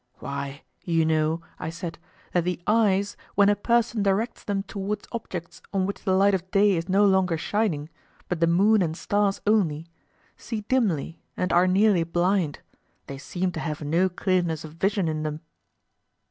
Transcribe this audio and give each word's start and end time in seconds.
Why, 0.17 0.63
you 0.83 1.05
know, 1.05 1.43
I 1.59 1.69
said, 1.69 1.99
that 2.33 2.43
the 2.43 2.59
eyes, 2.65 3.15
when 3.35 3.49
a 3.49 3.55
person 3.55 4.01
directs 4.01 4.43
them 4.43 4.63
towards 4.63 5.07
objects 5.11 5.61
on 5.71 5.85
which 5.85 6.03
the 6.03 6.15
light 6.15 6.33
of 6.33 6.49
day 6.49 6.75
is 6.75 6.89
no 6.89 7.05
longer 7.05 7.37
shining, 7.37 7.87
but 8.27 8.39
the 8.39 8.47
moon 8.47 8.81
and 8.81 8.97
stars 8.97 9.41
only, 9.45 9.85
see 10.37 10.61
dimly, 10.61 11.19
and 11.37 11.53
are 11.53 11.67
nearly 11.67 12.03
blind; 12.03 12.61
they 13.05 13.19
seem 13.19 13.51
to 13.51 13.59
have 13.59 13.83
no 13.83 14.09
clearness 14.09 14.63
of 14.63 14.73
vision 14.73 15.07
in 15.07 15.21
them? 15.21 15.41